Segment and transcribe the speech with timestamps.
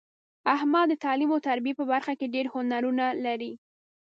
[0.55, 3.51] احمد د تعلیم او تربیې په برخه کې ډېر هنرونه لري.